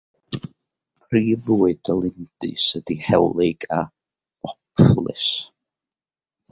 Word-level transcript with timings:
Prif 1.09 1.43
fwyd 1.49 1.91
y 1.95 1.97
lindys 1.99 2.65
ydy 2.81 2.97
helyg 3.11 3.69
a 3.81 3.81
phoplys. 4.41 5.31